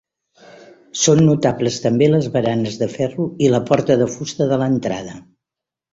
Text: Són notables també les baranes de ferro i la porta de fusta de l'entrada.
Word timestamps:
Són 1.01 1.21
notables 1.27 1.77
també 1.83 2.09
les 2.13 2.29
baranes 2.37 2.79
de 2.85 2.89
ferro 2.97 3.27
i 3.49 3.53
la 3.57 3.61
porta 3.71 3.99
de 4.03 4.09
fusta 4.15 4.49
de 4.53 4.59
l'entrada. 4.63 5.15